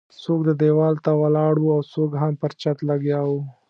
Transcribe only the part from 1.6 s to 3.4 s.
او څوک هم پر چت لګیا وو.